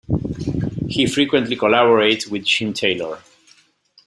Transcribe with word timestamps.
He 0.87 1.05
frequently 1.05 1.55
collaborates 1.55 2.27
with 2.27 2.45
Jim 2.45 2.73
Taylor. 2.73 3.19